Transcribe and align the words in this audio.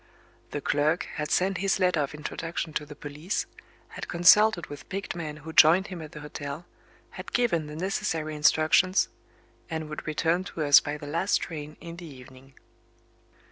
The 0.49 0.61
clerk 0.61 1.03
had 1.17 1.29
sent 1.29 1.59
his 1.59 1.77
letter 1.77 1.99
of 2.01 2.15
introduction 2.15 2.73
to 2.73 2.87
the 2.87 2.95
police 2.95 3.45
had 3.89 4.07
consulted 4.07 4.65
with 4.65 4.89
picked 4.89 5.15
men 5.15 5.37
who 5.37 5.53
joined 5.53 5.89
him 5.93 6.01
at 6.01 6.13
the 6.13 6.21
hotel 6.21 6.65
had 7.11 7.33
given 7.33 7.67
the 7.67 7.75
necessary 7.75 8.35
instructions 8.35 9.09
and 9.69 9.89
would 9.89 10.07
return 10.07 10.43
to 10.45 10.63
us 10.63 10.79
by 10.79 10.97
the 10.97 11.05
last 11.05 11.37
train 11.39 11.77
in 11.79 11.97
the 11.97 12.07
evening. 12.07 12.55